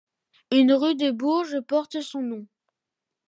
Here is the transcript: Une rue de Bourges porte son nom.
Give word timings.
Une 0.49 0.73
rue 0.73 0.95
de 0.95 1.11
Bourges 1.11 1.59
porte 1.61 2.01
son 2.01 2.23
nom. 2.23 2.47